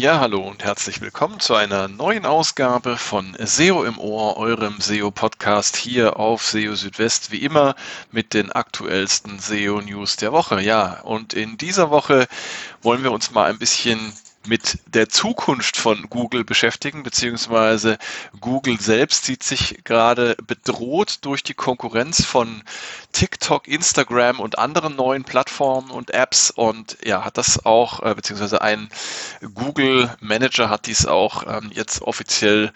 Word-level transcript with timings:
Ja, 0.00 0.18
hallo 0.18 0.40
und 0.40 0.64
herzlich 0.64 1.02
willkommen 1.02 1.40
zu 1.40 1.54
einer 1.54 1.86
neuen 1.86 2.24
Ausgabe 2.24 2.96
von 2.96 3.36
SEO 3.38 3.84
im 3.84 3.98
Ohr, 3.98 4.38
eurem 4.38 4.80
SEO-Podcast 4.80 5.76
hier 5.76 6.18
auf 6.18 6.42
SEO 6.42 6.74
Südwest, 6.74 7.32
wie 7.32 7.42
immer 7.44 7.74
mit 8.10 8.32
den 8.32 8.50
aktuellsten 8.50 9.38
SEO-News 9.38 10.16
der 10.16 10.32
Woche. 10.32 10.62
Ja, 10.62 11.02
und 11.02 11.34
in 11.34 11.58
dieser 11.58 11.90
Woche 11.90 12.28
wollen 12.80 13.02
wir 13.02 13.12
uns 13.12 13.32
mal 13.32 13.50
ein 13.50 13.58
bisschen 13.58 14.14
mit 14.46 14.78
der 14.86 15.08
Zukunft 15.08 15.76
von 15.76 16.08
Google 16.08 16.44
beschäftigen, 16.44 17.02
beziehungsweise 17.02 17.98
Google 18.40 18.80
selbst 18.80 19.24
sieht 19.24 19.42
sich 19.42 19.84
gerade 19.84 20.36
bedroht 20.46 21.18
durch 21.22 21.42
die 21.42 21.54
Konkurrenz 21.54 22.24
von 22.24 22.62
TikTok, 23.12 23.68
Instagram 23.68 24.40
und 24.40 24.58
anderen 24.58 24.96
neuen 24.96 25.24
Plattformen 25.24 25.90
und 25.90 26.12
Apps 26.12 26.50
und 26.50 26.96
ja, 27.04 27.24
hat 27.24 27.36
das 27.36 27.66
auch, 27.66 28.02
äh, 28.02 28.14
beziehungsweise 28.14 28.62
ein 28.62 28.88
Google 29.54 30.14
Manager 30.20 30.70
hat 30.70 30.86
dies 30.86 31.06
auch 31.06 31.44
ähm, 31.46 31.70
jetzt 31.74 32.00
offiziell 32.02 32.72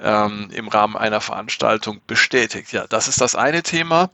ähm, 0.00 0.50
im 0.52 0.68
Rahmen 0.68 0.96
einer 0.96 1.20
Veranstaltung 1.20 2.00
bestätigt. 2.06 2.72
Ja, 2.72 2.86
das 2.86 3.08
ist 3.08 3.20
das 3.20 3.34
eine 3.34 3.62
Thema. 3.62 4.10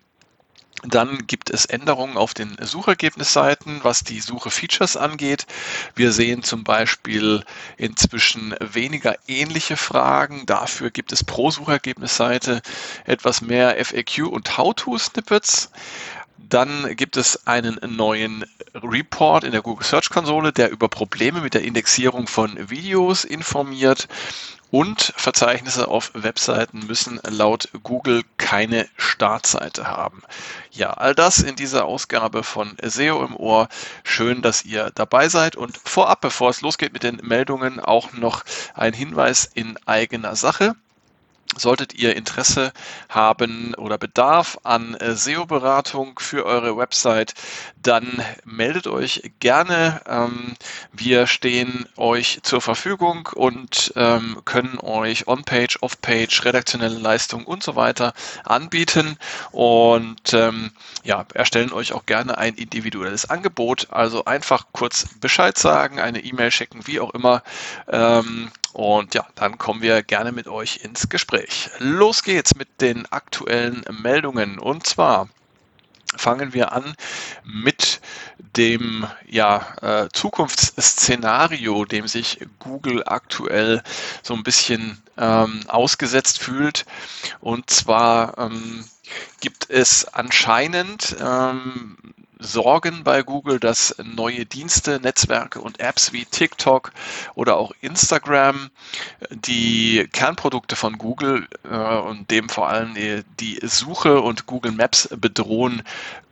Dann 0.83 1.29
gibt 1.29 1.49
es 1.51 1.65
Änderungen 1.65 2.17
auf 2.17 2.35
den 2.35 2.57
Suchergebnisseiten, 2.61 3.81
was 3.85 4.03
die 4.03 4.21
Suche-Features 4.21 4.97
angeht. 4.97 5.47
Wir 5.95 6.11
sehen 6.11 6.43
zum 6.43 6.65
Beispiel 6.65 7.45
inzwischen 7.77 8.55
weniger 8.59 9.15
ähnliche 9.29 9.77
Fragen. 9.77 10.45
Dafür 10.47 10.91
gibt 10.91 11.13
es 11.13 11.23
pro 11.23 11.53
Suchergebnisseite 11.53 12.63
etwas 13.05 13.43
mehr 13.43 13.77
FAQ 13.85 14.27
und 14.29 14.59
How-To-Snippets. 14.59 15.71
Dann 16.37 16.97
gibt 16.97 17.17
es 17.17 17.47
einen 17.47 17.79
neuen 17.97 18.45
Report 18.75 19.45
in 19.45 19.53
der 19.53 19.63
Google 19.63 19.87
Search 19.87 20.11
Konsole, 20.11 20.53
der 20.53 20.71
über 20.71 20.89
Probleme 20.89 21.41
mit 21.41 21.55
der 21.55 21.63
Indexierung 21.63 22.27
von 22.27 22.69
Videos 22.69 23.25
informiert 23.25 24.09
und 24.73 25.13
Verzeichnisse 25.17 25.87
auf 25.87 26.13
Webseiten 26.15 26.87
müssen 26.87 27.21
laut 27.29 27.69
Google 27.83 28.23
keine 28.39 28.89
Startseite 28.97 29.87
haben. 29.87 30.23
Ja, 30.71 30.95
all 30.95 31.15
das 31.15 31.41
in 31.41 31.57
dieser 31.57 31.85
Ausgabe 31.85 32.43
von 32.43 32.79
SEO 32.83 33.23
im 33.23 33.37
Ohr. 33.37 33.69
Schön, 34.03 34.41
dass 34.41 34.65
ihr 34.65 34.91
dabei 34.95 35.29
seid. 35.29 35.57
Und 35.57 35.77
vorab, 35.77 36.23
bevor 36.23 36.49
es 36.49 36.63
losgeht 36.63 36.95
mit 36.95 37.03
den 37.03 37.21
Meldungen, 37.23 37.81
auch 37.81 38.15
noch 38.15 38.45
ein 38.73 38.95
Hinweis 38.95 39.45
in 39.53 39.79
eigener 39.85 40.37
Sache. 40.37 40.75
Solltet 41.57 41.95
ihr 41.95 42.17
Interesse 42.17 42.73
haben 43.09 43.75
oder 43.75 43.99
Bedarf 43.99 44.59
an 44.63 44.95
äh, 44.95 45.15
SEO-Beratung 45.15 46.19
für 46.19 46.47
eure 46.47 46.77
Website, 46.79 47.35
dann 47.83 48.25
meldet 48.45 48.87
euch 48.87 49.33
gerne. 49.39 50.01
Ähm, 50.09 50.55
wir 50.93 51.27
stehen 51.27 51.87
euch 51.97 52.41
zur 52.43 52.63
Verfügung 52.63 53.29
und 53.35 53.93
ähm, 53.97 54.41
können 54.47 54.79
euch 54.79 55.29
On-Page, 55.29 55.79
Off-Page, 55.83 56.45
redaktionelle 56.45 56.99
Leistung 56.99 57.45
und 57.45 57.63
so 57.63 57.77
weiter 57.77 58.15
anbieten 58.45 59.19
und 59.51 60.33
ähm, 60.33 60.71
ja, 61.05 61.27
erstellen 61.35 61.73
euch 61.73 61.93
auch 61.93 62.07
gerne 62.07 62.39
ein 62.39 62.55
individuelles 62.55 63.29
Angebot. 63.29 63.89
Also 63.91 64.25
einfach 64.25 64.67
kurz 64.73 65.07
Bescheid 65.21 65.59
sagen, 65.59 66.01
eine 66.01 66.21
E-Mail 66.21 66.51
schicken, 66.51 66.87
wie 66.87 67.01
auch 67.01 67.11
immer. 67.11 67.43
Und 68.73 69.15
ja, 69.15 69.27
dann 69.35 69.59
kommen 69.59 69.83
wir 69.83 70.03
gerne 70.03 70.33
mit 70.33 70.49
euch 70.49 70.79
ins 70.83 71.09
Gespräch. 71.09 71.71
Los 71.79 72.23
geht's 72.23 72.55
mit 72.55 72.81
den 72.81 73.11
aktuellen 73.13 73.85
Meldungen. 73.91 74.59
Und 74.59 74.87
zwar 74.87 75.29
fangen 76.17 76.53
wir 76.53 76.73
an 76.73 76.95
mit 77.45 78.01
dem 78.57 79.07
ja, 79.27 79.67
äh, 79.81 80.09
Zukunftsszenario, 80.13 81.85
dem 81.85 82.07
sich 82.07 82.41
Google 82.59 83.03
aktuell 83.07 83.83
so 84.23 84.35
ein 84.35 84.43
bisschen 84.43 85.03
ähm, 85.17 85.61
ausgesetzt 85.69 86.39
fühlt. 86.39 86.85
Und 87.41 87.71
zwar 87.71 88.37
ähm, 88.39 88.85
gibt 89.41 89.71
es 89.71 90.07
anscheinend 90.07 91.17
ähm, 91.21 91.97
Sorgen 92.43 93.05
bei 93.05 93.23
Google, 93.23 93.61
dass 93.61 93.95
neue 94.03 94.47
Dienste, 94.47 95.01
Netzwerke 95.01 95.61
und 95.61 95.81
Apps 95.81 96.13
wie 96.13 96.25
TikTok 96.25 96.93
oder 97.35 97.57
auch 97.57 97.73
Instagram 97.81 98.71
die 99.31 100.09
Kernprodukte 100.13 100.77
von 100.77 100.99
Google 100.99 101.47
äh, 101.65 101.77
und 101.77 102.31
dem 102.31 102.49
vor 102.49 102.69
allem 102.69 102.95
die, 102.95 103.59
Suche 103.63 104.21
und 104.21 104.47
Google 104.47 104.73
Maps 104.73 105.09
bedrohen 105.17 105.83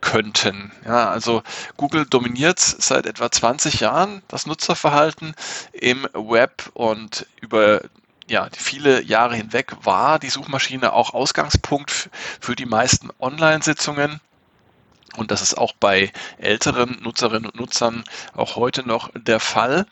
könnten. 0.00 0.72
Ja, 0.84 1.10
also 1.10 1.43
Google 1.76 2.06
dominiert 2.06 2.59
seit 2.59 3.06
etwa 3.06 3.31
20 3.31 3.81
Jahren 3.81 4.22
das 4.28 4.47
Nutzerverhalten 4.47 5.34
im 5.72 6.09
Web 6.15 6.71
und 6.75 7.27
über 7.41 7.82
ja, 8.31 8.48
viele 8.56 9.03
Jahre 9.03 9.34
hinweg 9.34 9.72
war 9.82 10.19
die 10.19 10.31
Suchmaschine 10.31 10.92
auch 10.92 11.15
Ausgangspunkt 11.15 12.10
für 12.41 12.54
die 12.54 12.66
meisten 12.66 13.10
Online-Sitzungen. 13.19 14.21
Und 15.16 15.31
das 15.31 15.43
ist 15.43 15.59
auch 15.59 15.72
bei 15.72 16.12
älteren 16.38 16.98
Nutzerinnen 17.03 17.50
und 17.50 17.56
Nutzern 17.60 18.04
auch 18.34 18.56
heute 18.56 18.87
noch 18.87 19.10
der 19.15 19.41
Fall. 19.41 19.87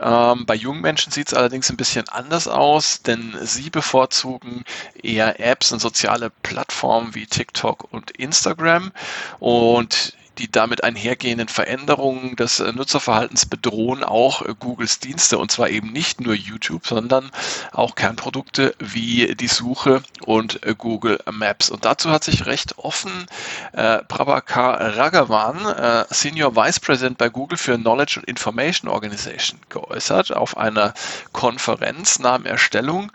Ähm, 0.00 0.44
bei 0.46 0.54
jungen 0.54 0.82
Menschen 0.82 1.10
sieht 1.12 1.28
es 1.28 1.34
allerdings 1.34 1.70
ein 1.70 1.76
bisschen 1.76 2.08
anders 2.08 2.48
aus, 2.48 3.02
denn 3.02 3.36
sie 3.42 3.70
bevorzugen 3.70 4.64
eher 5.02 5.40
Apps 5.40 5.72
und 5.72 5.80
soziale 5.80 6.30
Plattformen 6.42 7.14
wie 7.14 7.26
TikTok 7.26 7.92
und 7.92 8.10
Instagram. 8.12 8.92
Und 9.38 10.14
die 10.38 10.50
damit 10.50 10.84
einhergehenden 10.84 11.48
Veränderungen 11.48 12.36
des 12.36 12.60
äh, 12.60 12.72
Nutzerverhaltens 12.72 13.46
bedrohen 13.46 14.04
auch 14.04 14.42
äh, 14.42 14.54
Googles 14.58 15.00
Dienste 15.00 15.38
und 15.38 15.50
zwar 15.50 15.68
eben 15.70 15.92
nicht 15.92 16.20
nur 16.20 16.34
YouTube, 16.34 16.86
sondern 16.86 17.30
auch 17.72 17.94
Kernprodukte 17.94 18.74
wie 18.78 19.34
die 19.34 19.48
Suche 19.48 20.02
und 20.24 20.64
äh, 20.64 20.74
Google 20.76 21.18
Maps. 21.30 21.70
Und 21.70 21.84
dazu 21.84 22.10
hat 22.10 22.24
sich 22.24 22.46
recht 22.46 22.78
offen 22.78 23.26
äh, 23.72 23.98
Prabhakar 24.04 24.96
Raghavan, 24.96 25.66
äh, 25.66 26.04
Senior 26.10 26.54
Vice 26.54 26.80
President 26.80 27.18
bei 27.18 27.28
Google 27.28 27.58
für 27.58 27.76
Knowledge 27.76 28.20
and 28.20 28.28
Information 28.28 28.90
Organization, 28.90 29.60
geäußert 29.68 30.32
auf 30.32 30.56
einer 30.56 30.94
Konferenz 31.32 32.18
nahm 32.18 32.46
er 32.46 32.58
Stellung 32.58 33.10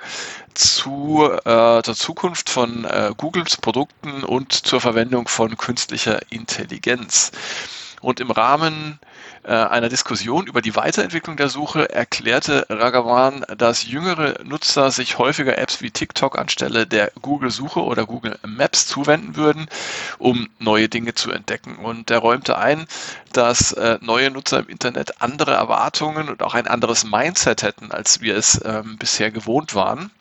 zu 0.55 1.29
äh, 1.45 1.81
der 1.81 1.95
Zukunft 1.95 2.49
von 2.49 2.85
äh, 2.85 3.11
Googles 3.17 3.57
Produkten 3.57 4.23
und 4.23 4.53
zur 4.53 4.81
Verwendung 4.81 5.27
von 5.27 5.57
künstlicher 5.57 6.19
Intelligenz. 6.29 7.31
Und 8.03 8.19
im 8.19 8.31
Rahmen 8.31 8.99
äh, 9.43 9.53
einer 9.53 9.87
Diskussion 9.87 10.45
über 10.47 10.61
die 10.61 10.75
Weiterentwicklung 10.75 11.37
der 11.37 11.47
Suche 11.47 11.89
erklärte 11.89 12.65
Ragavan, 12.69 13.45
dass 13.57 13.87
jüngere 13.87 14.43
Nutzer 14.43 14.91
sich 14.91 15.17
häufiger 15.17 15.57
Apps 15.57 15.81
wie 15.81 15.89
TikTok 15.89 16.37
anstelle 16.37 16.85
der 16.85 17.11
Google-Suche 17.21 17.81
oder 17.81 18.05
Google 18.05 18.37
Maps 18.45 18.87
zuwenden 18.87 19.37
würden, 19.37 19.67
um 20.17 20.49
neue 20.59 20.89
Dinge 20.89 21.13
zu 21.13 21.31
entdecken. 21.31 21.77
Und 21.77 22.11
er 22.11 22.19
räumte 22.19 22.57
ein, 22.57 22.87
dass 23.31 23.71
äh, 23.71 23.99
neue 24.01 24.31
Nutzer 24.31 24.59
im 24.59 24.67
Internet 24.67 25.21
andere 25.21 25.53
Erwartungen 25.53 26.27
und 26.27 26.43
auch 26.43 26.55
ein 26.55 26.67
anderes 26.67 27.05
Mindset 27.05 27.63
hätten, 27.63 27.91
als 27.91 28.19
wir 28.19 28.35
es 28.35 28.61
ähm, 28.65 28.97
bisher 28.97 29.31
gewohnt 29.31 29.75
waren. 29.75 30.11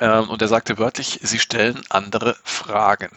Ähm, 0.00 0.28
und 0.28 0.42
er 0.42 0.48
sagte 0.48 0.78
wörtlich, 0.78 1.20
sie 1.22 1.38
stellen 1.38 1.82
andere 1.88 2.36
Fragen. 2.44 3.10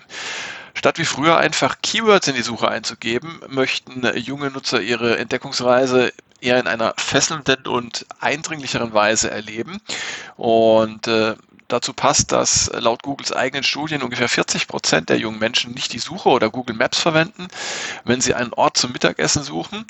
Statt 0.74 0.98
wie 0.98 1.06
früher 1.06 1.38
einfach 1.38 1.78
Keywords 1.82 2.28
in 2.28 2.36
die 2.36 2.42
Suche 2.42 2.70
einzugeben, 2.70 3.42
möchten 3.48 4.10
junge 4.18 4.50
Nutzer 4.52 4.82
ihre 4.82 5.18
Entdeckungsreise 5.18 6.14
eher 6.40 6.60
in 6.60 6.68
einer 6.68 6.94
fesselnden 6.98 7.68
und 7.68 8.06
eindringlicheren 8.20 8.94
Weise 8.94 9.30
erleben. 9.30 9.80
Und 10.38 11.08
äh, 11.08 11.36
Dazu 11.72 11.94
passt, 11.94 12.34
dass 12.34 12.70
laut 12.74 13.02
Googles 13.02 13.32
eigenen 13.32 13.64
Studien 13.64 14.04
ungefähr 14.04 14.28
40 14.28 14.68
Prozent 14.68 15.08
der 15.08 15.18
jungen 15.18 15.40
Menschen 15.40 15.74
nicht 15.74 15.94
die 15.94 16.00
Suche 16.00 16.28
oder 16.28 16.50
Google 16.50 16.76
Maps 16.76 17.00
verwenden, 17.00 17.48
wenn 18.04 18.20
sie 18.20 18.34
einen 18.34 18.52
Ort 18.52 18.76
zum 18.76 18.92
Mittagessen 18.92 19.42
suchen. 19.42 19.86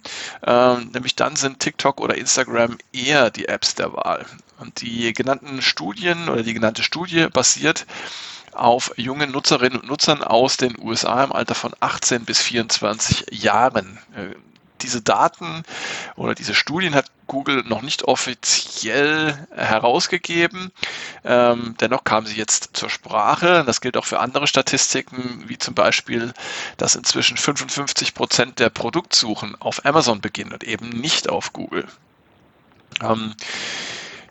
Ähm, 0.46 0.92
nämlich 0.94 1.16
dann 1.16 1.36
sind 1.36 1.60
TikTok 1.60 2.00
oder 2.00 2.16
Instagram 2.16 2.78
eher 2.94 3.32
die 3.32 3.48
Apps 3.48 3.74
der 3.74 3.94
Wahl. 3.94 4.28
Und 4.60 4.82
die 4.82 5.12
genannten 5.14 5.64
Studien 5.64 6.30
oder 6.30 6.44
die 6.44 6.54
genannte 6.54 6.84
Studie 6.84 7.26
basiert 7.34 7.88
auf 8.52 8.94
jungen 8.96 9.32
Nutzerinnen 9.32 9.80
und 9.80 9.90
Nutzern 9.90 10.22
aus 10.22 10.58
den 10.58 10.78
USA 10.80 11.24
im 11.24 11.32
Alter 11.32 11.56
von 11.56 11.74
18 11.80 12.26
bis 12.26 12.40
24 12.42 13.26
Jahren. 13.32 13.98
Diese 14.82 15.02
Daten 15.02 15.64
oder 16.16 16.36
diese 16.36 16.54
Studien 16.54 16.96
hat 16.96 17.06
Google 17.28 17.64
noch 17.64 17.82
nicht 17.82 18.04
offiziell 18.04 19.48
herausgegeben. 19.56 20.72
Ähm, 21.24 21.76
dennoch 21.80 22.04
kamen 22.04 22.28
sie 22.28 22.36
jetzt 22.36 22.72
zur 22.74 22.90
Sprache. 22.90 23.64
Das 23.66 23.80
gilt 23.80 23.96
auch 23.96 24.06
für 24.06 24.20
andere 24.20 24.48
Statistiken, 24.48 25.44
wie 25.48 25.58
zum 25.58 25.74
Beispiel, 25.74 26.34
dass 26.78 26.96
inzwischen 26.96 27.38
55 27.38 28.14
Prozent 28.14 28.60
der 28.60 28.70
Produktsuchen 28.70 29.56
auf 29.62 29.86
Amazon 29.86 30.20
beginnen 30.20 30.52
und 30.52 30.64
eben 30.64 30.90
nicht 30.90 31.30
auf 31.30 31.54
Google. 31.54 31.88
Ähm, 33.02 33.34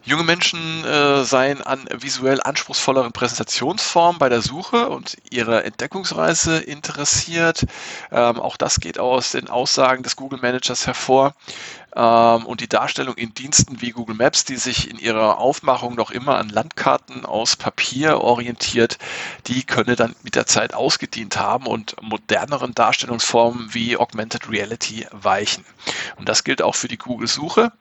Junge 0.03 0.25
Menschen 0.25 0.85
äh, 0.85 1.25
seien 1.25 1.61
an 1.63 1.87
visuell 1.93 2.41
anspruchsvolleren 2.43 3.13
Präsentationsformen 3.13 4.19
bei 4.19 4.31
der 4.31 4.41
Suche 4.41 4.89
und 4.89 5.19
ihrer 5.31 5.67
Entdeckungsreise 5.67 6.59
interessiert. 6.59 7.67
Ähm, 8.11 8.41
auch 8.41 8.57
das 8.57 8.81
geht 8.81 8.99
aus 8.99 9.33
den 9.33 9.51
Aussagen 9.51 10.03
des 10.03 10.17
Google 10.17 10.41
Managers 10.41 10.87
hervor. 10.87 11.35
Ähm, 11.95 12.47
und 12.47 12.63
die 12.63 12.69
Darstellung 12.69 13.15
in 13.17 13.35
Diensten 13.35 13.83
wie 13.83 13.91
Google 13.91 14.17
Maps, 14.17 14.47
die 14.47 14.57
sich 14.57 14.91
in 14.91 14.99
ihrer 14.99 15.39
Aufmachung 15.39 15.97
noch 15.97 16.11
immer 16.11 16.39
an 16.39 16.49
Landkarten 16.49 17.27
aus 17.27 17.57
Papier 17.57 18.23
orientiert, 18.23 18.97
die 19.49 19.65
könne 19.65 19.97
dann 19.97 20.15
mit 20.23 20.35
der 20.35 20.47
Zeit 20.47 20.73
ausgedient 20.73 21.37
haben 21.37 21.67
und 21.67 21.97
moderneren 22.01 22.75
Darstellungsformen 22.75 23.75
wie 23.75 23.99
Augmented 23.99 24.49
Reality 24.49 25.07
weichen. 25.11 25.65
Und 26.17 26.29
das 26.29 26.45
gilt 26.45 26.63
auch 26.63 26.75
für 26.75 26.89
die 26.89 26.99
Google-Suche. 26.99 27.73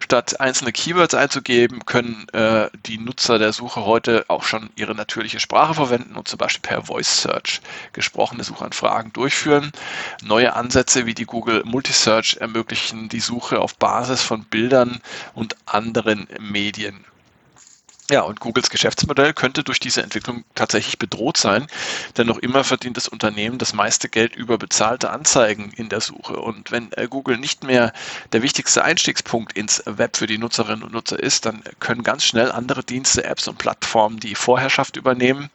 Statt 0.00 0.40
einzelne 0.40 0.72
Keywords 0.72 1.14
einzugeben, 1.14 1.84
können 1.86 2.26
äh, 2.32 2.68
die 2.86 2.98
Nutzer 2.98 3.38
der 3.38 3.52
Suche 3.52 3.84
heute 3.84 4.24
auch 4.28 4.42
schon 4.42 4.70
ihre 4.76 4.94
natürliche 4.94 5.40
Sprache 5.40 5.74
verwenden 5.74 6.16
und 6.16 6.28
zum 6.28 6.38
Beispiel 6.38 6.68
per 6.68 6.82
Voice 6.82 7.22
Search 7.22 7.60
gesprochene 7.92 8.44
Suchanfragen 8.44 9.12
durchführen. 9.12 9.72
Neue 10.22 10.54
Ansätze 10.54 11.06
wie 11.06 11.14
die 11.14 11.26
Google 11.26 11.62
Multisearch 11.64 12.38
ermöglichen 12.40 13.08
die 13.08 13.20
Suche 13.20 13.34
Suche 13.34 13.60
auf 13.60 13.76
Basis 13.76 14.22
von 14.22 14.44
Bildern 14.44 15.00
und 15.34 15.56
anderen 15.66 16.28
Medien. 16.38 17.04
Ja, 18.10 18.20
und 18.20 18.38
Googles 18.38 18.68
Geschäftsmodell 18.68 19.32
könnte 19.32 19.64
durch 19.64 19.80
diese 19.80 20.02
Entwicklung 20.02 20.44
tatsächlich 20.54 20.98
bedroht 20.98 21.38
sein, 21.38 21.66
denn 22.18 22.26
noch 22.26 22.36
immer 22.36 22.62
verdient 22.62 22.98
das 22.98 23.08
Unternehmen 23.08 23.56
das 23.56 23.72
meiste 23.72 24.10
Geld 24.10 24.36
über 24.36 24.58
bezahlte 24.58 25.08
Anzeigen 25.08 25.72
in 25.74 25.88
der 25.88 26.02
Suche. 26.02 26.38
Und 26.38 26.70
wenn 26.70 26.92
äh, 26.92 27.08
Google 27.08 27.38
nicht 27.38 27.64
mehr 27.64 27.94
der 28.32 28.42
wichtigste 28.42 28.84
Einstiegspunkt 28.84 29.54
ins 29.54 29.82
Web 29.86 30.18
für 30.18 30.26
die 30.26 30.36
Nutzerinnen 30.36 30.82
und 30.82 30.92
Nutzer 30.92 31.18
ist, 31.18 31.46
dann 31.46 31.62
können 31.80 32.02
ganz 32.02 32.24
schnell 32.24 32.52
andere 32.52 32.84
Dienste, 32.84 33.24
Apps 33.24 33.48
und 33.48 33.56
Plattformen 33.56 34.20
die 34.20 34.34
Vorherrschaft 34.34 34.96
übernehmen. 34.98 35.48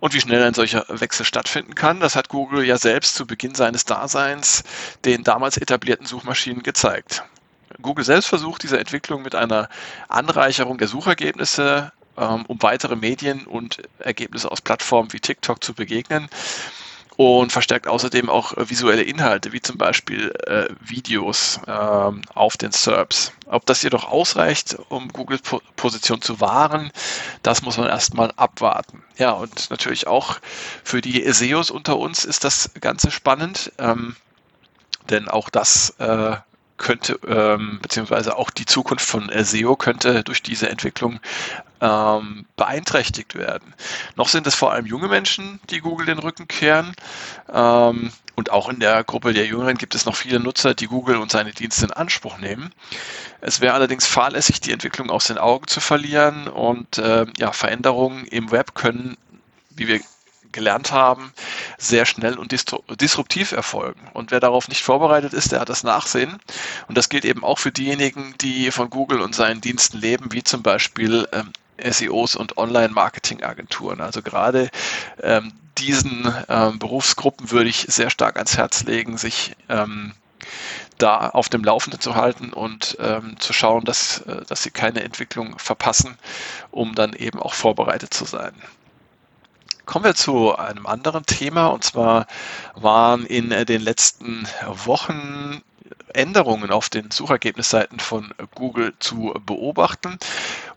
Und 0.00 0.12
wie 0.12 0.20
schnell 0.20 0.42
ein 0.42 0.54
solcher 0.54 0.86
Wechsel 0.88 1.24
stattfinden 1.24 1.76
kann, 1.76 2.00
das 2.00 2.16
hat 2.16 2.30
Google 2.30 2.64
ja 2.64 2.78
selbst 2.78 3.14
zu 3.14 3.26
Beginn 3.26 3.54
seines 3.54 3.84
Daseins 3.84 4.64
den 5.04 5.22
damals 5.22 5.56
etablierten 5.56 6.06
Suchmaschinen 6.06 6.64
gezeigt. 6.64 7.22
Google 7.80 8.04
selbst 8.04 8.28
versucht 8.28 8.62
diese 8.62 8.78
Entwicklung 8.78 9.22
mit 9.22 9.34
einer 9.34 9.68
Anreicherung 10.08 10.78
der 10.78 10.88
Suchergebnisse, 10.88 11.92
ähm, 12.16 12.44
um 12.46 12.62
weitere 12.62 12.96
Medien 12.96 13.46
und 13.46 13.82
Ergebnisse 13.98 14.50
aus 14.50 14.60
Plattformen 14.60 15.12
wie 15.12 15.20
TikTok 15.20 15.62
zu 15.62 15.74
begegnen 15.74 16.28
und 17.20 17.52
verstärkt 17.52 17.86
außerdem 17.86 18.30
auch 18.30 18.56
äh, 18.56 18.70
visuelle 18.70 19.02
Inhalte, 19.02 19.52
wie 19.52 19.60
zum 19.60 19.76
Beispiel 19.76 20.32
äh, 20.46 20.68
Videos 20.80 21.60
äh, 21.66 21.70
auf 21.70 22.56
den 22.56 22.72
SERPs. 22.72 23.32
Ob 23.44 23.66
das 23.66 23.82
jedoch 23.82 24.04
ausreicht, 24.04 24.78
um 24.88 25.08
Googles 25.08 25.42
po 25.42 25.60
Position 25.76 26.22
zu 26.22 26.40
wahren, 26.40 26.90
das 27.42 27.60
muss 27.60 27.76
man 27.76 27.88
erstmal 27.88 28.32
abwarten. 28.36 29.02
Ja, 29.18 29.32
und 29.32 29.68
natürlich 29.68 30.06
auch 30.06 30.38
für 30.82 31.02
die 31.02 31.30
SEOs 31.30 31.70
unter 31.70 31.98
uns 31.98 32.24
ist 32.24 32.44
das 32.44 32.70
Ganze 32.80 33.10
spannend, 33.10 33.70
ähm, 33.76 34.16
denn 35.10 35.28
auch 35.28 35.50
das 35.50 35.90
äh, 35.98 36.36
könnte, 36.80 37.20
ähm, 37.28 37.78
beziehungsweise 37.80 38.36
auch 38.36 38.50
die 38.50 38.66
Zukunft 38.66 39.06
von 39.06 39.30
SEO 39.32 39.76
könnte 39.76 40.24
durch 40.24 40.42
diese 40.42 40.68
Entwicklung 40.68 41.20
ähm, 41.80 42.46
beeinträchtigt 42.56 43.36
werden. 43.36 43.74
Noch 44.16 44.28
sind 44.28 44.46
es 44.46 44.54
vor 44.54 44.72
allem 44.72 44.86
junge 44.86 45.08
Menschen, 45.08 45.60
die 45.70 45.80
Google 45.80 46.06
den 46.06 46.18
Rücken 46.18 46.48
kehren. 46.48 46.94
Ähm, 47.52 48.10
und 48.34 48.50
auch 48.50 48.70
in 48.70 48.80
der 48.80 49.04
Gruppe 49.04 49.34
der 49.34 49.46
Jüngeren 49.46 49.76
gibt 49.76 49.94
es 49.94 50.06
noch 50.06 50.16
viele 50.16 50.40
Nutzer, 50.40 50.74
die 50.74 50.86
Google 50.86 51.18
und 51.18 51.30
seine 51.30 51.52
Dienste 51.52 51.84
in 51.86 51.92
Anspruch 51.92 52.38
nehmen. 52.38 52.72
Es 53.42 53.60
wäre 53.60 53.74
allerdings 53.74 54.06
fahrlässig, 54.06 54.60
die 54.60 54.72
Entwicklung 54.72 55.10
aus 55.10 55.26
den 55.26 55.38
Augen 55.38 55.66
zu 55.66 55.80
verlieren. 55.80 56.48
Und 56.48 56.98
äh, 56.98 57.26
ja, 57.36 57.52
Veränderungen 57.52 58.24
im 58.26 58.50
Web 58.50 58.74
können, 58.74 59.16
wie 59.70 59.88
wir 59.88 60.00
gelernt 60.52 60.92
haben, 60.92 61.32
sehr 61.78 62.06
schnell 62.06 62.38
und 62.38 62.52
disruptiv 63.00 63.52
erfolgen. 63.52 64.00
Und 64.12 64.30
wer 64.30 64.40
darauf 64.40 64.68
nicht 64.68 64.82
vorbereitet 64.82 65.32
ist, 65.32 65.52
der 65.52 65.60
hat 65.60 65.68
das 65.68 65.84
Nachsehen. 65.84 66.38
Und 66.88 66.98
das 66.98 67.08
gilt 67.08 67.24
eben 67.24 67.44
auch 67.44 67.58
für 67.58 67.72
diejenigen, 67.72 68.34
die 68.40 68.70
von 68.70 68.90
Google 68.90 69.20
und 69.20 69.34
seinen 69.34 69.60
Diensten 69.60 69.98
leben, 69.98 70.32
wie 70.32 70.42
zum 70.42 70.62
Beispiel 70.62 71.28
ähm, 71.32 71.52
SEOs 71.82 72.36
und 72.36 72.58
Online-Marketing-Agenturen. 72.58 74.00
Also 74.00 74.22
gerade 74.22 74.70
ähm, 75.22 75.52
diesen 75.78 76.32
ähm, 76.48 76.78
Berufsgruppen 76.78 77.50
würde 77.50 77.70
ich 77.70 77.86
sehr 77.88 78.10
stark 78.10 78.36
ans 78.36 78.56
Herz 78.56 78.84
legen, 78.84 79.16
sich 79.16 79.56
ähm, 79.68 80.12
da 80.98 81.30
auf 81.30 81.48
dem 81.48 81.64
Laufenden 81.64 82.00
zu 82.00 82.14
halten 82.14 82.52
und 82.52 82.96
ähm, 83.00 83.36
zu 83.38 83.52
schauen, 83.52 83.84
dass, 83.84 84.20
äh, 84.22 84.44
dass 84.46 84.62
sie 84.62 84.70
keine 84.70 85.02
Entwicklung 85.02 85.58
verpassen, 85.58 86.18
um 86.70 86.94
dann 86.94 87.12
eben 87.14 87.40
auch 87.40 87.54
vorbereitet 87.54 88.12
zu 88.12 88.24
sein. 88.24 88.52
Kommen 89.86 90.04
wir 90.04 90.14
zu 90.14 90.56
einem 90.56 90.86
anderen 90.86 91.24
Thema 91.26 91.68
und 91.68 91.84
zwar 91.84 92.26
waren 92.74 93.26
in 93.26 93.50
äh, 93.52 93.64
den 93.64 93.80
letzten 93.80 94.46
Wochen 94.84 95.62
Änderungen 96.12 96.70
auf 96.70 96.88
den 96.88 97.10
Suchergebnisseiten 97.10 98.00
von 98.00 98.32
Google 98.54 98.94
zu 98.98 99.34
beobachten. 99.46 100.18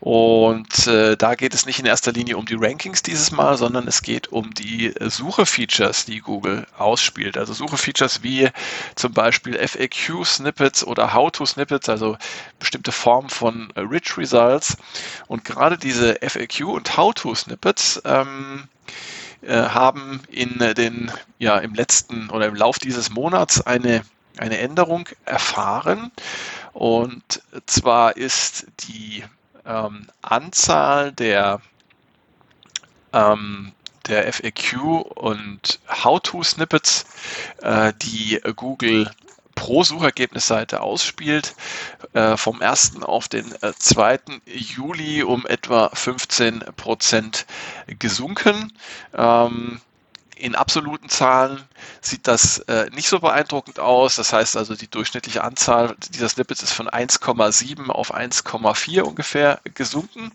Und 0.00 0.86
äh, 0.86 1.16
da 1.16 1.34
geht 1.34 1.54
es 1.54 1.66
nicht 1.66 1.78
in 1.78 1.86
erster 1.86 2.12
Linie 2.12 2.36
um 2.36 2.46
die 2.46 2.56
Rankings 2.58 3.02
dieses 3.02 3.30
Mal, 3.30 3.56
sondern 3.56 3.88
es 3.88 4.02
geht 4.02 4.28
um 4.28 4.52
die 4.54 4.92
Suche-Features, 5.00 6.04
die 6.04 6.20
Google 6.20 6.66
ausspielt. 6.78 7.36
Also 7.36 7.52
Suche-Features 7.52 8.22
wie 8.22 8.50
zum 8.94 9.12
Beispiel 9.12 9.56
FAQ-Snippets 9.56 10.84
oder 10.84 11.14
How-to-Snippets, 11.14 11.88
also 11.88 12.16
bestimmte 12.58 12.92
Formen 12.92 13.30
von 13.30 13.70
Rich 13.76 14.16
Results. 14.18 14.76
Und 15.26 15.44
gerade 15.44 15.78
diese 15.78 16.14
FAQ- 16.22 16.64
und 16.64 16.96
How-to-Snippets 16.96 18.02
ähm, 18.04 18.68
äh, 19.42 19.68
haben 19.68 20.22
in 20.28 20.58
den, 20.58 21.10
ja, 21.38 21.58
im 21.58 21.74
letzten 21.74 22.30
oder 22.30 22.46
im 22.46 22.54
Lauf 22.54 22.78
dieses 22.78 23.10
Monats 23.10 23.60
eine 23.60 24.02
eine 24.38 24.58
Änderung 24.58 25.08
erfahren. 25.24 26.10
Und 26.72 27.42
zwar 27.66 28.16
ist 28.16 28.66
die 28.80 29.24
ähm, 29.64 30.08
Anzahl 30.22 31.12
der, 31.12 31.60
ähm, 33.12 33.72
der 34.08 34.32
FAQ 34.32 35.02
und 35.16 35.80
How-to-Snippets, 35.88 37.06
äh, 37.62 37.92
die 38.02 38.40
Google 38.56 39.10
pro 39.54 39.84
Suchergebnisseite 39.84 40.80
ausspielt, 40.80 41.54
äh, 42.12 42.36
vom 42.36 42.60
1. 42.60 43.02
auf 43.02 43.28
den 43.28 43.52
äh, 43.62 43.72
2. 43.72 44.18
Juli 44.46 45.22
um 45.22 45.46
etwa 45.46 45.90
15 45.92 46.60
Prozent 46.76 47.46
gesunken. 47.86 48.72
Ähm, 49.16 49.80
in 50.36 50.54
absoluten 50.54 51.08
Zahlen 51.08 51.62
sieht 52.00 52.26
das 52.26 52.58
äh, 52.60 52.90
nicht 52.90 53.08
so 53.08 53.20
beeindruckend 53.20 53.78
aus. 53.78 54.16
Das 54.16 54.32
heißt 54.32 54.56
also, 54.56 54.74
die 54.74 54.88
durchschnittliche 54.88 55.44
Anzahl 55.44 55.96
dieser 56.10 56.28
Snippets 56.28 56.62
ist 56.62 56.72
von 56.72 56.88
1,7 56.88 57.88
auf 57.88 58.14
1,4 58.14 59.02
ungefähr 59.02 59.60
gesunken. 59.74 60.32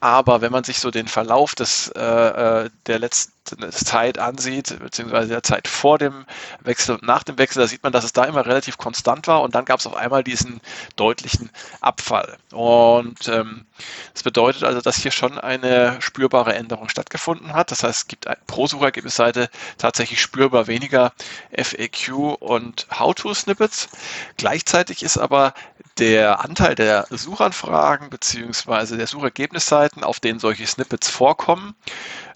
Aber 0.00 0.40
wenn 0.40 0.52
man 0.52 0.64
sich 0.64 0.78
so 0.80 0.90
den 0.90 1.08
Verlauf 1.08 1.54
des, 1.54 1.88
äh, 1.88 2.00
äh 2.00 2.70
der 2.86 2.98
letzten 2.98 3.32
Zeit 3.72 4.18
ansieht, 4.18 4.78
beziehungsweise 4.78 5.28
der 5.28 5.42
Zeit 5.42 5.68
vor 5.68 5.98
dem 5.98 6.26
Wechsel 6.60 6.96
und 6.96 7.02
nach 7.02 7.22
dem 7.22 7.38
Wechsel, 7.38 7.60
da 7.60 7.66
sieht 7.66 7.82
man, 7.82 7.92
dass 7.92 8.04
es 8.04 8.12
da 8.12 8.24
immer 8.24 8.44
relativ 8.46 8.78
konstant 8.78 9.26
war 9.26 9.42
und 9.42 9.54
dann 9.54 9.64
gab 9.64 9.80
es 9.80 9.86
auf 9.86 9.96
einmal 9.96 10.22
diesen 10.22 10.60
deutlichen 10.96 11.50
Abfall. 11.80 12.36
Und 12.52 13.28
ähm, 13.28 13.66
das 14.12 14.22
bedeutet 14.22 14.64
also, 14.64 14.80
dass 14.80 14.96
hier 14.96 15.10
schon 15.10 15.38
eine 15.38 16.00
spürbare 16.00 16.54
Änderung 16.54 16.88
stattgefunden 16.88 17.54
hat. 17.54 17.70
Das 17.70 17.82
heißt, 17.82 17.98
es 17.98 18.06
gibt 18.06 18.26
pro 18.46 18.66
Suchergebnisseite 18.66 19.48
tatsächlich 19.78 20.20
spürbar 20.20 20.66
weniger 20.66 21.12
FAQ 21.56 22.36
und 22.40 22.86
How-to-Snippets. 22.98 23.88
Gleichzeitig 24.36 25.02
ist 25.02 25.18
aber 25.18 25.54
der 25.98 26.44
Anteil 26.44 26.74
der 26.74 27.06
Suchanfragen 27.10 28.10
beziehungsweise 28.10 28.96
der 28.96 29.06
Suchergebnisseiten, 29.06 30.04
auf 30.04 30.20
denen 30.20 30.38
solche 30.38 30.66
Snippets 30.66 31.08
vorkommen, 31.08 31.74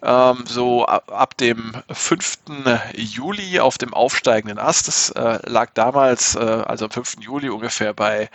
ähm, 0.02 0.44
so 0.46 0.84
ab, 0.86 1.10
ab, 1.12 1.36
dem 1.36 1.72
5. 1.90 2.38
Juli 2.94 3.60
auf 3.60 3.78
dem 3.78 3.94
aufsteigenden 3.94 4.58
Ast. 4.58 4.88
Das 4.88 5.10
äh, 5.10 5.38
lag 5.48 5.70
damals, 5.74 6.34
äh, 6.34 6.40
also 6.40 6.86
am 6.86 6.90
5. 6.90 7.16
Juli, 7.20 7.50
ungefähr 7.50 7.94
bei 7.94 8.28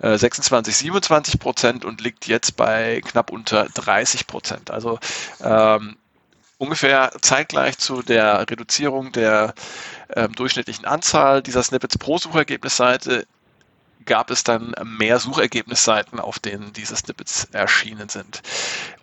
äh, 0.00 0.16
26, 0.16 0.76
27 0.76 1.38
Prozent 1.40 1.84
und 1.84 2.00
liegt 2.00 2.26
jetzt 2.26 2.56
bei 2.56 3.00
knapp 3.04 3.30
unter 3.30 3.64
30 3.74 4.26
Prozent. 4.26 4.70
Also 4.70 4.98
ähm, 5.42 5.96
ungefähr 6.58 7.10
zeitgleich 7.20 7.78
zu 7.78 8.02
der 8.02 8.48
Reduzierung 8.50 9.12
der 9.12 9.54
ähm, 10.14 10.32
durchschnittlichen 10.32 10.84
Anzahl 10.84 11.42
dieser 11.42 11.62
Snippets 11.62 11.98
pro 11.98 12.18
Suchergebnisseite 12.18 13.26
gab 14.08 14.30
es 14.30 14.42
dann 14.42 14.74
mehr 14.82 15.20
Suchergebnisseiten, 15.20 16.18
auf 16.18 16.40
denen 16.40 16.72
diese 16.72 16.96
Snippets 16.96 17.44
erschienen 17.52 18.08
sind. 18.08 18.42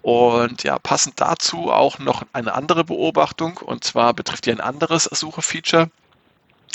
Und 0.02 0.64
ja, 0.64 0.78
passend 0.80 1.22
dazu 1.22 1.72
auch 1.72 2.00
noch 2.00 2.26
eine 2.34 2.54
andere 2.54 2.84
Beobachtung, 2.84 3.58
und 3.58 3.86
zwar 3.86 4.14
betrifft 4.14 4.48
die 4.48 4.52
ein 4.52 4.60
anderes 4.60 5.04
Suche-Feature, 5.06 5.90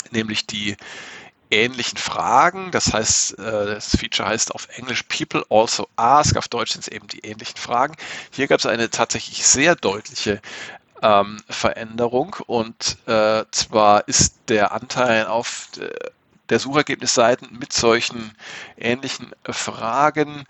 nämlich 0.09 0.47
die 0.47 0.77
ähnlichen 1.51 1.97
Fragen. 1.97 2.71
Das 2.71 2.93
heißt, 2.93 3.37
äh, 3.37 3.75
das 3.75 3.95
Feature 3.97 4.29
heißt 4.29 4.55
auf 4.55 4.67
Englisch 4.77 5.03
People 5.03 5.45
also 5.49 5.87
ask, 5.97 6.37
auf 6.37 6.47
Deutsch 6.47 6.71
sind 6.71 6.81
es 6.81 6.87
eben 6.87 7.07
die 7.07 7.19
ähnlichen 7.19 7.57
Fragen. 7.57 7.95
Hier 8.31 8.47
gab 8.47 8.59
es 8.59 8.65
eine 8.65 8.89
tatsächlich 8.89 9.45
sehr 9.45 9.75
deutliche 9.75 10.41
ähm, 11.01 11.37
Veränderung 11.49 12.37
und 12.47 12.97
äh, 13.07 13.43
zwar 13.51 14.07
ist 14.07 14.35
der 14.47 14.71
Anteil 14.71 15.25
auf 15.25 15.67
der 16.51 16.59
Suchergebnisseiten 16.59 17.57
mit 17.57 17.73
solchen 17.73 18.35
ähnlichen 18.77 19.31
Fragen 19.49 20.43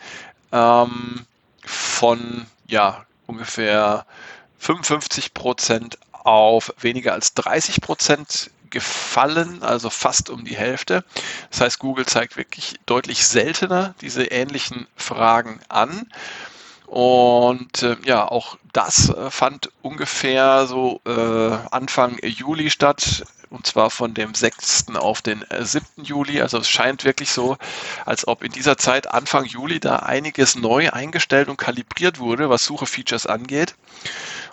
ähm, 0.52 1.26
von 1.64 2.48
ja, 2.68 3.06
ungefähr 3.28 4.06
55 4.58 5.34
Prozent 5.34 5.98
auf 6.12 6.74
weniger 6.80 7.14
als 7.14 7.36
30 7.36 7.82
Prozent 7.82 8.50
gefallen, 8.72 9.62
also 9.62 9.90
fast 9.92 10.30
um 10.30 10.44
die 10.44 10.56
Hälfte. 10.56 11.04
Das 11.52 11.62
heißt, 11.62 11.80
Google 11.80 12.08
zeigt 12.08 12.36
wirklich 12.36 12.80
deutlich 12.88 13.28
seltener 13.28 13.94
diese 14.02 14.24
ähnlichen 14.24 14.88
Fragen 14.96 15.60
an. 15.70 16.10
Und 16.92 17.84
äh, 17.84 17.96
ja, 18.04 18.28
auch 18.28 18.58
das 18.74 19.08
äh, 19.08 19.32
fand 19.32 19.72
ungefähr 19.82 20.68
so 20.68 21.00
äh, 21.06 21.58
Anfang 21.72 22.18
Juli 22.22 22.70
statt 22.70 23.24
und 23.50 23.66
zwar 23.66 23.90
von 23.90 24.14
dem 24.14 24.36
6. 24.36 24.88
auf 24.96 25.22
den 25.22 25.46
7. 25.58 25.86
Äh, 25.96 26.02
Juli. 26.02 26.42
Also 26.42 26.58
es 26.58 26.68
scheint 26.68 27.06
wirklich 27.06 27.32
so, 27.32 27.56
als 28.06 28.28
ob 28.28 28.44
in 28.44 28.52
dieser 28.52 28.78
Zeit 28.78 29.10
Anfang 29.10 29.46
Juli 29.46 29.80
da 29.80 30.00
einiges 30.00 30.56
neu 30.56 30.90
eingestellt 30.92 31.48
und 31.48 31.56
kalibriert 31.56 32.20
wurde, 32.20 32.50
was 32.50 32.66
Suche-Features 32.66 33.26
angeht. 33.26 33.76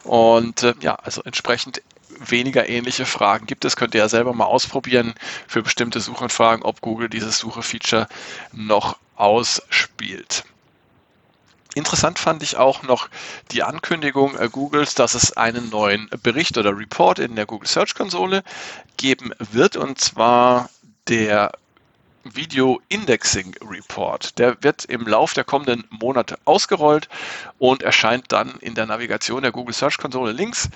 Und 0.05 0.63
äh, 0.63 0.75
ja, 0.81 0.95
also 0.95 1.23
entsprechend 1.25 1.83
weniger 2.21 2.69
ähnliche 2.69 3.05
Fragen 3.05 3.47
gibt 3.47 3.65
es. 3.65 3.75
Könnt 3.75 3.97
ihr 3.97 4.03
ja 4.03 4.09
selber 4.09 4.33
mal 4.33 4.45
ausprobieren 4.45 5.15
für 5.49 5.65
bestimmte 5.65 5.99
Suchanfragen, 5.99 6.63
ob 6.63 6.83
Google 6.83 7.09
dieses 7.09 7.39
Suche-Feature 7.39 8.07
noch 8.53 8.97
ausspielt. 9.17 10.45
Interessant 11.75 12.19
fand 12.19 12.43
ich 12.43 12.57
auch 12.57 12.83
noch 12.83 13.09
die 13.53 13.63
Ankündigung 13.63 14.37
äh, 14.37 14.49
Googles, 14.49 14.95
dass 14.95 15.15
es 15.15 15.37
einen 15.37 15.71
neuen 15.71 16.09
Bericht 16.23 16.57
oder 16.59 16.77
Report 16.77 17.19
in 17.19 17.37
der 17.37 17.47
Google 17.47 17.69
Search 17.69 17.95
Konsole 17.95 18.43
geben 18.97 19.33
wird, 19.39 19.77
und 19.77 20.01
zwar 20.01 20.71
der 21.09 21.53
Video 22.25 22.81
Indexing 22.89 23.55
Report. 23.63 24.39
Der 24.39 24.63
wird 24.63 24.85
im 24.87 25.07
Lauf 25.07 25.35
der 25.35 25.45
kommenden 25.45 25.85
Monate 25.91 26.39
ausgerollt 26.45 27.09
und 27.59 27.83
erscheint 27.83 28.33
dann 28.33 28.55
in 28.61 28.75
der 28.75 28.87
Navigation 28.87 29.43
der 29.43 29.53
Google 29.53 29.75
Search 29.75 29.99
Konsole 29.99 30.33
links. 30.33 30.69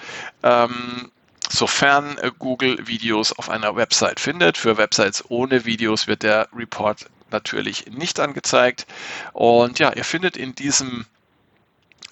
Ähm, 0.43 1.11
sofern 1.49 2.17
Google 2.39 2.87
Videos 2.87 3.33
auf 3.33 3.51
einer 3.51 3.77
Website 3.77 4.21
findet. 4.21 4.57
Für 4.57 4.77
Websites 4.77 5.25
ohne 5.29 5.65
Videos 5.65 6.07
wird 6.07 6.23
der 6.23 6.49
Report 6.55 7.07
natürlich 7.33 7.87
nicht 7.87 8.21
angezeigt. 8.21 8.87
Und 9.33 9.79
ja, 9.79 9.93
ihr 9.93 10.05
findet 10.05 10.37
in 10.37 10.55
diesem 10.55 11.07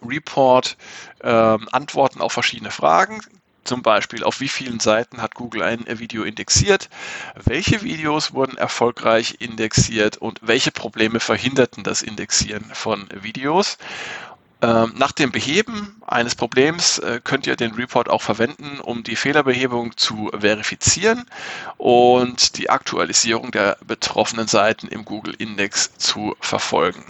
Report 0.04 0.76
ähm, 1.22 1.68
Antworten 1.72 2.20
auf 2.20 2.32
verschiedene 2.32 2.70
Fragen. 2.70 3.20
Zum 3.62 3.82
Beispiel, 3.82 4.24
auf 4.24 4.40
wie 4.40 4.48
vielen 4.48 4.80
Seiten 4.80 5.20
hat 5.20 5.34
Google 5.34 5.62
ein 5.62 5.84
Video 5.86 6.24
indexiert? 6.24 6.88
Welche 7.34 7.82
Videos 7.82 8.32
wurden 8.32 8.56
erfolgreich 8.56 9.36
indexiert 9.40 10.16
und 10.16 10.40
welche 10.42 10.70
Probleme 10.72 11.20
verhinderten 11.20 11.84
das 11.84 12.00
Indexieren 12.00 12.64
von 12.72 13.06
Videos? 13.12 13.76
Ähm, 14.62 14.92
nach 14.96 15.12
dem 15.12 15.32
Beheben 15.32 15.96
eines 16.06 16.34
Problems 16.34 16.98
äh, 16.98 17.20
könnt 17.24 17.46
ihr 17.46 17.56
den 17.56 17.72
Report 17.72 18.10
auch 18.10 18.20
verwenden, 18.20 18.78
um 18.80 19.02
die 19.02 19.16
Fehlerbehebung 19.16 19.96
zu 19.96 20.30
verifizieren 20.38 21.24
und 21.78 22.58
die 22.58 22.68
Aktualisierung 22.68 23.52
der 23.52 23.78
betroffenen 23.86 24.48
Seiten 24.48 24.88
im 24.88 25.06
Google 25.06 25.34
Index 25.38 25.96
zu 25.96 26.36
verfolgen. 26.40 27.04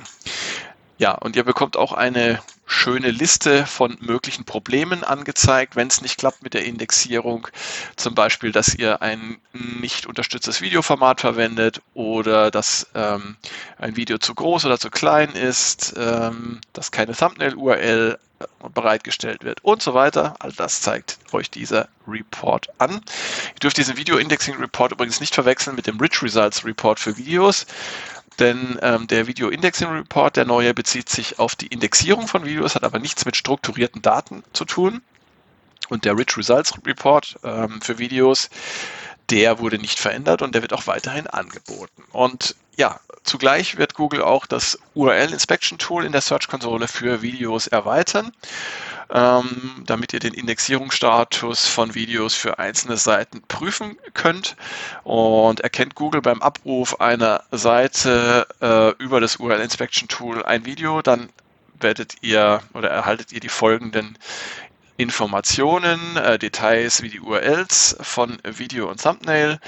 Ja, 0.98 1.14
und 1.14 1.34
ihr 1.34 1.44
bekommt 1.44 1.76
auch 1.76 1.92
eine 1.92 2.40
schöne 2.70 3.10
Liste 3.10 3.66
von 3.66 3.96
möglichen 4.00 4.44
Problemen 4.44 5.02
angezeigt, 5.02 5.74
wenn 5.76 5.88
es 5.88 6.02
nicht 6.02 6.18
klappt 6.18 6.42
mit 6.42 6.54
der 6.54 6.64
Indexierung. 6.64 7.48
Zum 7.96 8.14
Beispiel, 8.14 8.52
dass 8.52 8.74
ihr 8.74 9.02
ein 9.02 9.38
nicht 9.52 10.06
unterstütztes 10.06 10.60
Videoformat 10.60 11.20
verwendet 11.20 11.82
oder 11.94 12.50
dass 12.50 12.86
ähm, 12.94 13.36
ein 13.78 13.96
Video 13.96 14.18
zu 14.18 14.34
groß 14.34 14.66
oder 14.66 14.78
zu 14.78 14.88
klein 14.88 15.32
ist, 15.32 15.94
ähm, 15.96 16.60
dass 16.72 16.92
keine 16.92 17.14
Thumbnail-URL 17.14 18.18
bereitgestellt 18.72 19.44
wird 19.44 19.62
und 19.64 19.82
so 19.82 19.92
weiter. 19.92 20.34
All 20.38 20.52
das 20.52 20.80
zeigt 20.80 21.18
euch 21.32 21.50
dieser 21.50 21.88
Report 22.06 22.68
an. 22.78 22.92
Ihr 22.92 23.60
dürft 23.60 23.76
diesen 23.76 23.96
Video 23.96 24.16
Indexing 24.16 24.56
Report 24.56 24.92
übrigens 24.92 25.20
nicht 25.20 25.34
verwechseln 25.34 25.76
mit 25.76 25.86
dem 25.86 25.98
Rich 25.98 26.22
Results 26.22 26.64
Report 26.64 26.98
für 26.98 27.16
Videos 27.16 27.66
denn 28.40 28.78
ähm, 28.82 29.06
der 29.06 29.26
Video 29.26 29.48
Indexing 29.48 29.88
Report, 29.88 30.36
der 30.36 30.46
neue, 30.46 30.74
bezieht 30.74 31.08
sich 31.08 31.38
auf 31.38 31.54
die 31.54 31.68
Indexierung 31.68 32.26
von 32.26 32.44
Videos, 32.44 32.74
hat 32.74 32.84
aber 32.84 32.98
nichts 32.98 33.24
mit 33.24 33.36
strukturierten 33.36 34.02
Daten 34.02 34.42
zu 34.52 34.64
tun. 34.64 35.02
Und 35.88 36.04
der 36.04 36.16
Rich 36.16 36.36
Results 36.36 36.74
Report 36.86 37.38
ähm, 37.44 37.80
für 37.82 37.98
Videos, 37.98 38.48
der 39.30 39.58
wurde 39.58 39.78
nicht 39.78 39.98
verändert 39.98 40.42
und 40.42 40.54
der 40.54 40.62
wird 40.62 40.72
auch 40.72 40.86
weiterhin 40.86 41.26
angeboten. 41.26 42.04
Und 42.12 42.56
ja, 42.76 42.98
zugleich 43.24 43.76
wird 43.76 43.94
Google 43.94 44.22
auch 44.22 44.46
das 44.46 44.78
URL 44.94 45.32
Inspection 45.32 45.78
Tool 45.78 46.04
in 46.04 46.12
der 46.12 46.20
Search 46.20 46.48
Konsole 46.48 46.88
für 46.88 47.22
Videos 47.22 47.66
erweitern 47.66 48.32
ähm, 49.12 49.82
damit 49.86 50.12
ihr 50.12 50.20
den 50.20 50.34
Indexierungsstatus 50.34 51.66
von 51.66 51.94
Videos 51.94 52.34
für 52.34 52.58
einzelne 52.58 52.96
Seiten 52.96 53.42
prüfen 53.48 53.98
könnt. 54.14 54.56
Und 55.02 55.60
erkennt 55.60 55.94
Google 55.94 56.22
beim 56.22 56.42
Abruf 56.42 57.00
einer 57.00 57.42
Seite 57.50 58.46
äh, 58.60 58.90
über 59.02 59.20
das 59.20 59.36
URL 59.36 59.60
Inspection 59.60 60.08
Tool 60.08 60.44
ein 60.44 60.64
Video, 60.64 61.02
dann 61.02 61.28
werdet 61.80 62.16
ihr 62.20 62.60
oder 62.74 62.90
erhaltet 62.90 63.32
ihr 63.32 63.40
die 63.40 63.48
folgenden 63.48 64.18
Informationen, 65.00 66.16
äh, 66.16 66.38
Details 66.38 67.02
wie 67.02 67.08
die 67.08 67.20
URLs 67.20 67.96
von 68.02 68.38
Video 68.44 68.90
und 68.90 69.02
Thumbnail, 69.02 69.58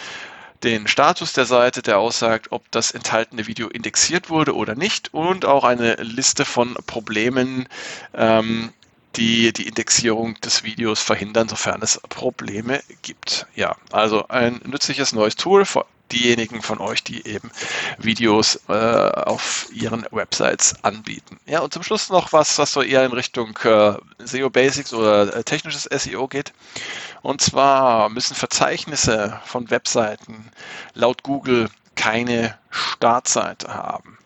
den 0.62 0.86
Status 0.86 1.32
der 1.32 1.46
Seite, 1.46 1.80
der 1.80 1.98
aussagt, 1.98 2.48
ob 2.50 2.70
das 2.70 2.90
enthaltene 2.90 3.46
Video 3.46 3.68
indexiert 3.68 4.28
wurde 4.28 4.54
oder 4.54 4.74
nicht 4.74 5.14
und 5.14 5.46
auch 5.46 5.64
eine 5.64 5.94
Liste 5.94 6.44
von 6.44 6.74
Problemen, 6.86 7.66
ähm, 8.14 8.74
die 9.16 9.54
die 9.54 9.66
Indexierung 9.66 10.38
des 10.40 10.64
Videos 10.64 11.00
verhindern, 11.00 11.48
sofern 11.48 11.80
es 11.82 11.98
Probleme 12.10 12.82
gibt. 13.00 13.46
Ja, 13.54 13.76
also 13.90 14.28
ein 14.28 14.60
nützliches 14.64 15.12
neues 15.14 15.36
Tool 15.36 15.64
für 15.64 15.86
diejenigen 16.12 16.62
von 16.62 16.78
euch, 16.78 17.02
die 17.02 17.26
eben 17.26 17.50
Videos 17.98 18.60
äh, 18.68 18.72
auf 18.72 19.66
ihren 19.72 20.06
Websites 20.10 20.74
anbieten. 20.82 21.38
Ja, 21.46 21.60
und 21.60 21.72
zum 21.72 21.82
Schluss 21.82 22.10
noch 22.10 22.32
was, 22.32 22.58
was 22.58 22.72
so 22.72 22.82
eher 22.82 23.04
in 23.04 23.12
Richtung 23.12 23.58
äh, 23.64 23.94
SEO 24.18 24.50
Basics 24.50 24.92
oder 24.92 25.34
äh, 25.34 25.44
technisches 25.44 25.84
SEO 25.84 26.28
geht. 26.28 26.52
Und 27.22 27.40
zwar 27.40 28.08
müssen 28.08 28.34
Verzeichnisse 28.34 29.40
von 29.44 29.70
Webseiten 29.70 30.50
laut 30.94 31.22
Google 31.22 31.68
keine 31.94 32.58
Startseite 32.70 33.74
haben 33.74 34.18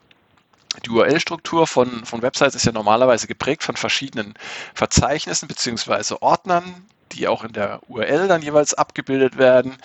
die 0.84 0.90
URL-Struktur 0.90 1.66
von, 1.66 2.04
von 2.04 2.22
Websites 2.22 2.54
ist 2.54 2.66
ja 2.66 2.72
normalerweise 2.72 3.26
geprägt 3.26 3.62
von 3.62 3.76
verschiedenen 3.76 4.34
Verzeichnissen 4.74 5.48
bzw. 5.48 6.16
Ordnern, 6.20 6.86
die 7.12 7.28
auch 7.28 7.44
in 7.44 7.52
der 7.52 7.80
URL 7.88 8.28
dann 8.28 8.42
jeweils 8.42 8.74
abgebildet 8.74 9.38
werden. 9.38 9.76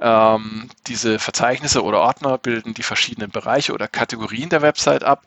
Ähm, 0.00 0.68
diese 0.86 1.18
Verzeichnisse 1.18 1.82
oder 1.82 2.00
Ordner 2.00 2.38
bilden 2.38 2.74
die 2.74 2.82
verschiedenen 2.82 3.30
Bereiche 3.30 3.72
oder 3.72 3.88
Kategorien 3.88 4.48
der 4.48 4.62
Website 4.62 5.04
ab. 5.04 5.24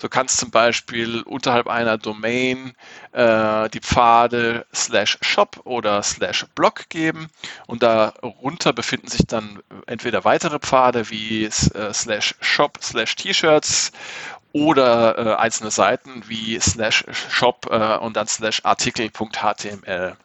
So 0.00 0.08
kann 0.08 0.26
es 0.26 0.36
zum 0.36 0.50
Beispiel 0.50 1.22
unterhalb 1.22 1.68
einer 1.68 1.96
Domain 1.96 2.74
äh, 3.12 3.70
die 3.70 3.80
Pfade 3.80 4.66
slash 4.74 5.16
shop 5.20 5.60
oder 5.62 6.02
slash 6.02 6.44
blog 6.56 6.88
geben 6.88 7.28
und 7.68 7.84
darunter 7.84 8.72
befinden 8.72 9.06
sich 9.06 9.26
dann 9.28 9.62
entweder 9.86 10.24
weitere 10.24 10.58
Pfade 10.58 11.08
wie 11.10 11.44
äh, 11.44 11.50
slash 11.92 12.34
shop 12.40 12.78
slash 12.82 13.14
T-Shirts 13.14 13.92
oder 14.52 15.18
äh, 15.18 15.34
einzelne 15.36 15.70
Seiten 15.70 16.24
wie 16.26 16.58
slash 16.60 17.04
shop 17.30 17.68
äh, 17.70 17.96
und 17.98 18.16
dann 18.16 18.26
slash 18.26 18.60
artikel.html. 18.64 20.16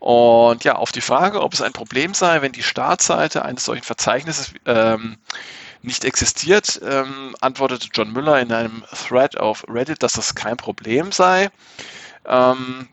Und 0.00 0.64
ja, 0.64 0.76
auf 0.76 0.92
die 0.92 1.00
Frage, 1.00 1.40
ob 1.40 1.54
es 1.54 1.62
ein 1.62 1.72
Problem 1.72 2.14
sei, 2.14 2.42
wenn 2.42 2.52
die 2.52 2.62
Startseite 2.62 3.44
eines 3.44 3.64
solchen 3.64 3.84
Verzeichnisses 3.84 4.52
ähm, 4.66 5.16
nicht 5.82 6.04
existiert, 6.04 6.80
ähm, 6.84 7.34
antwortete 7.40 7.88
John 7.92 8.12
Müller 8.12 8.40
in 8.40 8.52
einem 8.52 8.84
Thread 8.92 9.38
auf 9.38 9.64
Reddit, 9.68 10.02
dass 10.02 10.14
das 10.14 10.34
kein 10.34 10.56
Problem 10.56 11.12
sei. 11.12 11.50
Ähm, 12.26 12.88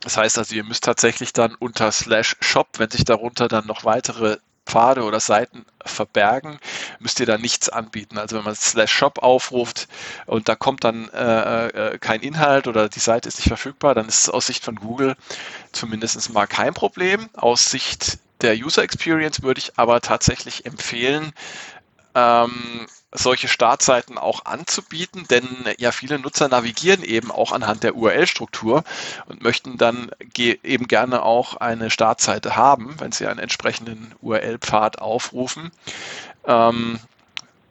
das 0.00 0.16
heißt 0.16 0.38
also, 0.38 0.54
ihr 0.54 0.64
müsst 0.64 0.84
tatsächlich 0.84 1.32
dann 1.32 1.54
unter 1.54 1.90
slash 1.90 2.36
shop, 2.40 2.68
wenn 2.78 2.90
sich 2.90 3.04
darunter 3.04 3.48
dann 3.48 3.66
noch 3.66 3.84
weitere 3.84 4.38
Pfade 4.66 5.04
oder 5.04 5.20
Seiten 5.20 5.64
verbergen, 5.84 6.58
müsst 6.98 7.20
ihr 7.20 7.26
da 7.26 7.38
nichts 7.38 7.68
anbieten. 7.68 8.18
Also 8.18 8.36
wenn 8.36 8.44
man 8.44 8.54
slash 8.54 8.92
shop 8.92 9.20
aufruft 9.20 9.88
und 10.26 10.48
da 10.48 10.56
kommt 10.56 10.84
dann 10.84 11.08
äh, 11.10 11.66
äh, 11.68 11.98
kein 11.98 12.20
Inhalt 12.20 12.66
oder 12.66 12.88
die 12.88 13.00
Seite 13.00 13.28
ist 13.28 13.38
nicht 13.38 13.48
verfügbar, 13.48 13.94
dann 13.94 14.08
ist 14.08 14.22
es 14.22 14.30
aus 14.30 14.46
Sicht 14.46 14.64
von 14.64 14.76
Google 14.76 15.16
zumindest 15.72 16.32
mal 16.32 16.46
kein 16.46 16.74
Problem. 16.74 17.28
Aus 17.34 17.66
Sicht 17.70 18.18
der 18.42 18.54
User 18.54 18.82
Experience 18.82 19.42
würde 19.42 19.60
ich 19.60 19.78
aber 19.78 20.00
tatsächlich 20.00 20.66
empfehlen, 20.66 21.32
ähm, 22.16 22.86
solche 23.12 23.48
Startseiten 23.48 24.18
auch 24.18 24.44
anzubieten, 24.46 25.26
denn 25.28 25.46
ja 25.78 25.92
viele 25.92 26.18
Nutzer 26.18 26.48
navigieren 26.48 27.02
eben 27.02 27.30
auch 27.30 27.52
anhand 27.52 27.82
der 27.82 27.94
URL-Struktur 27.94 28.84
und 29.26 29.42
möchten 29.42 29.78
dann 29.78 30.10
eben 30.36 30.88
gerne 30.88 31.22
auch 31.22 31.56
eine 31.56 31.90
Startseite 31.90 32.56
haben, 32.56 32.96
wenn 32.98 33.12
sie 33.12 33.26
einen 33.26 33.38
entsprechenden 33.38 34.14
URL-Pfad 34.20 34.98
aufrufen. 35.00 35.70
Ähm, 36.46 36.98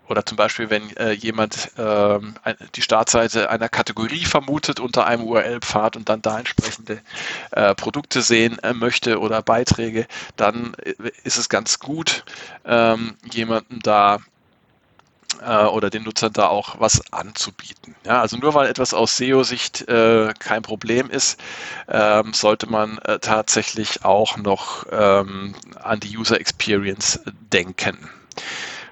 oder 0.07 0.23
zum 0.23 0.35
Beispiel, 0.35 0.69
wenn 0.69 0.95
äh, 0.97 1.11
jemand 1.13 1.71
äh, 1.79 2.19
die 2.75 2.81
Startseite 2.83 3.49
einer 3.49 3.69
Kategorie 3.69 4.25
vermutet 4.25 4.79
unter 4.79 5.07
einem 5.07 5.23
URL-Pfad 5.23 5.95
und 5.95 6.09
dann 6.09 6.21
da 6.21 6.37
entsprechende 6.37 7.01
äh, 7.51 7.73
Produkte 7.73 8.21
sehen 8.21 8.59
äh, 8.59 8.73
möchte 8.73 9.19
oder 9.19 9.41
Beiträge, 9.41 10.05
dann 10.35 10.75
äh, 10.83 10.93
ist 11.23 11.37
es 11.37 11.49
ganz 11.49 11.79
gut, 11.79 12.23
ähm, 12.65 13.15
jemanden 13.31 13.79
da 13.81 14.19
äh, 15.41 15.65
oder 15.65 15.89
den 15.89 16.03
Nutzern 16.03 16.33
da 16.33 16.47
auch 16.47 16.79
was 16.79 17.01
anzubieten. 17.11 17.95
Ja, 18.05 18.21
also 18.21 18.37
nur 18.37 18.53
weil 18.53 18.67
etwas 18.67 18.93
aus 18.93 19.17
SEO-Sicht 19.17 19.87
äh, 19.87 20.33
kein 20.37 20.61
Problem 20.61 21.09
ist, 21.09 21.39
ähm, 21.87 22.33
sollte 22.33 22.67
man 22.67 22.97
äh, 22.99 23.19
tatsächlich 23.19 24.05
auch 24.05 24.37
noch 24.37 24.85
ähm, 24.91 25.55
an 25.81 25.99
die 25.99 26.17
User 26.17 26.39
Experience 26.39 27.19
denken. 27.51 28.09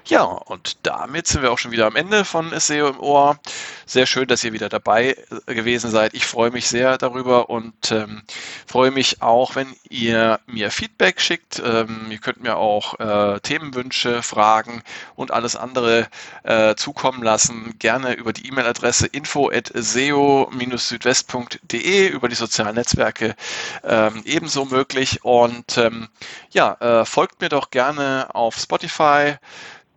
Ja, 0.06 0.24
und 0.24 0.76
damit 0.82 1.26
sind 1.26 1.40
wir 1.40 1.50
auch 1.50 1.56
schon 1.58 1.70
wieder 1.70 1.86
am 1.86 1.96
Ende 1.96 2.26
von 2.26 2.52
SEO 2.60 2.88
im 2.88 3.00
Ohr. 3.00 3.38
Sehr 3.86 4.04
schön, 4.04 4.28
dass 4.28 4.44
ihr 4.44 4.52
wieder 4.52 4.68
dabei 4.68 5.16
äh, 5.46 5.54
gewesen 5.54 5.90
seid. 5.90 6.12
Ich 6.12 6.26
freue 6.26 6.50
mich 6.50 6.68
sehr 6.68 6.98
darüber 6.98 7.48
und 7.48 7.90
ähm, 7.90 8.22
freue 8.66 8.90
mich 8.90 9.22
auch, 9.22 9.56
wenn 9.56 9.74
ihr 9.88 10.40
mir 10.46 10.70
Feedback 10.70 11.22
schickt. 11.22 11.62
Ähm, 11.64 12.08
ihr 12.10 12.18
könnt 12.18 12.42
mir 12.42 12.58
auch 12.58 13.00
äh, 13.00 13.40
Themenwünsche, 13.40 14.22
Fragen 14.22 14.82
und 15.16 15.30
alles 15.30 15.56
andere 15.56 16.06
äh, 16.42 16.74
zukommen 16.74 17.22
lassen. 17.22 17.74
Gerne 17.78 18.12
über 18.12 18.34
die 18.34 18.46
E-Mail-Adresse 18.46 19.06
info 19.06 19.48
at 19.48 19.72
seo-südwest.de 19.74 22.08
über 22.08 22.28
die 22.28 22.34
sozialen 22.34 22.74
Netzwerke 22.74 23.34
ähm, 23.82 24.20
ebenso 24.26 24.66
möglich. 24.66 25.24
Und 25.24 25.78
ähm, 25.78 26.08
ja, 26.50 26.74
äh, 26.74 27.06
folgt 27.06 27.40
mir 27.40 27.48
doch 27.48 27.70
gerne 27.70 28.28
auf 28.34 28.56
Spotify. 28.56 29.36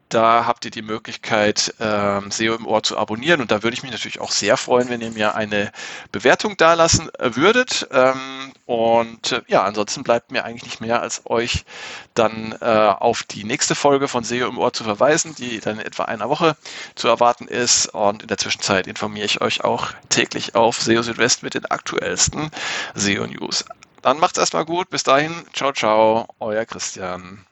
Da 0.09 0.45
habt 0.45 0.63
ihr 0.63 0.71
die 0.71 0.81
Möglichkeit, 0.81 1.73
ähm, 1.81 2.31
SEO 2.31 2.55
im 2.55 2.65
Ohr 2.65 2.81
zu 2.81 2.97
abonnieren. 2.97 3.41
Und 3.41 3.51
da 3.51 3.61
würde 3.63 3.75
ich 3.75 3.83
mich 3.83 3.91
natürlich 3.91 4.21
auch 4.21 4.31
sehr 4.31 4.55
freuen, 4.55 4.87
wenn 4.87 5.01
ihr 5.01 5.11
mir 5.11 5.35
eine 5.35 5.71
Bewertung 6.13 6.55
dalassen 6.55 7.09
äh, 7.15 7.35
würdet. 7.35 7.87
Ähm, 7.91 8.53
und 8.65 9.33
äh, 9.33 9.41
ja, 9.47 9.63
ansonsten 9.63 10.03
bleibt 10.03 10.31
mir 10.31 10.45
eigentlich 10.45 10.63
nicht 10.63 10.79
mehr, 10.79 11.01
als 11.01 11.23
euch 11.25 11.65
dann 12.13 12.55
äh, 12.61 12.65
auf 12.65 13.23
die 13.23 13.43
nächste 13.43 13.75
Folge 13.75 14.07
von 14.07 14.23
SEO 14.23 14.47
im 14.47 14.57
Ohr 14.57 14.71
zu 14.71 14.85
verweisen, 14.85 15.35
die 15.35 15.59
dann 15.59 15.79
in 15.79 15.85
etwa 15.85 16.05
einer 16.05 16.29
Woche 16.29 16.55
zu 16.95 17.09
erwarten 17.09 17.49
ist. 17.49 17.87
Und 17.87 18.21
in 18.21 18.29
der 18.29 18.37
Zwischenzeit 18.37 18.87
informiere 18.87 19.25
ich 19.25 19.41
euch 19.41 19.65
auch 19.65 19.91
täglich 20.07 20.55
auf 20.55 20.81
SEO 20.81 21.01
Südwest 21.01 21.43
mit 21.43 21.53
den 21.53 21.65
aktuellsten 21.65 22.49
SEO 22.95 23.27
News. 23.27 23.65
Dann 24.01 24.19
macht's 24.19 24.37
erstmal 24.37 24.63
gut. 24.63 24.89
Bis 24.89 25.03
dahin. 25.03 25.33
Ciao, 25.51 25.73
ciao. 25.73 26.27
Euer 26.39 26.65
Christian. 26.65 27.45